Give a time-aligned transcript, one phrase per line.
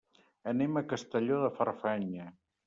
[0.51, 2.27] Anem a Castelló de Farfanya.